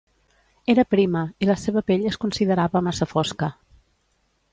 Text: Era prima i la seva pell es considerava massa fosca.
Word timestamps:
Era 0.73 0.85
prima 0.93 1.21
i 1.45 1.49
la 1.49 1.55
seva 1.63 1.83
pell 1.91 2.07
es 2.13 2.17
considerava 2.23 2.81
massa 2.89 3.09
fosca. 3.13 3.51